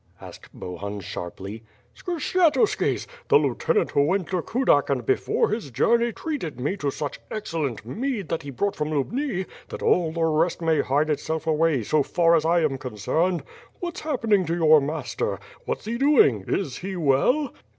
[0.19, 1.61] asked Bohun sharply.
[1.95, 3.05] "Skshetuski's!
[3.27, 7.19] The lieutenant who went to Kudak and be fore his journey treated me to such
[7.29, 11.83] excellent mead that he brought from Lubni, that all the rest may hide itself away
[11.83, 12.49] so WITH FIRE AND SWORD.
[12.61, 12.77] 213 far as I am
[13.31, 13.43] concerned.
[13.79, 15.39] What's happening to your master?
[15.65, 17.53] What's he doing, is he well?"